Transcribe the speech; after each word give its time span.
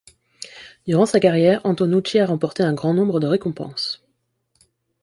Durant 0.87 1.05
sa 1.05 1.19
carrière, 1.19 1.63
Antonucci 1.63 2.17
a 2.17 2.25
remporté 2.25 2.63
un 2.63 2.73
grand 2.73 2.95
nombre 2.95 3.19
de 3.19 3.27
récompenses. 3.27 4.03